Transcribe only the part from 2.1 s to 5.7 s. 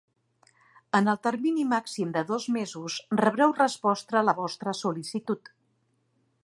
de dos mesos rebreu resposta a la vostra sol·licitud.